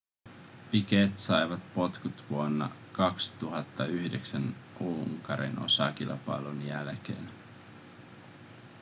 [0.71, 7.29] piquet sai potkut vuonna 2009 unkarin osakilpailun jälkeen